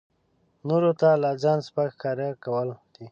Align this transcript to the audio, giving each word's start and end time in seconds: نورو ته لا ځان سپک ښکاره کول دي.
نورو 0.67 0.91
ته 0.99 1.09
لا 1.23 1.31
ځان 1.43 1.59
سپک 1.67 1.89
ښکاره 1.95 2.27
کول 2.43 2.67
دي. 2.95 3.05